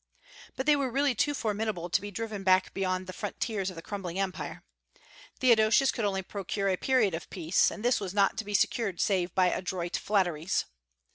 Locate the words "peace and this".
7.29-7.99